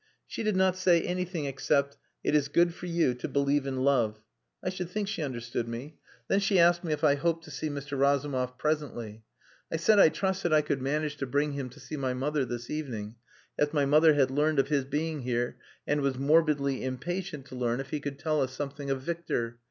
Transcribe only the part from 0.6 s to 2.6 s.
say anything except, 'It is